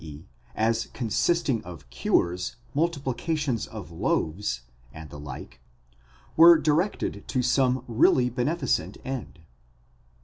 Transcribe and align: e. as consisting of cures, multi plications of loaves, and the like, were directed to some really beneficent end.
e. 0.03 0.25
as 0.55 0.87
consisting 0.95 1.63
of 1.63 1.87
cures, 1.91 2.55
multi 2.73 2.99
plications 2.99 3.67
of 3.67 3.91
loaves, 3.91 4.61
and 4.91 5.11
the 5.11 5.19
like, 5.19 5.59
were 6.35 6.57
directed 6.57 7.23
to 7.27 7.43
some 7.43 7.83
really 7.87 8.27
beneficent 8.27 8.97
end. 9.05 9.37